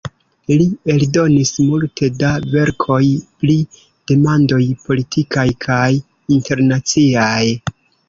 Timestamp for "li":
0.59-0.63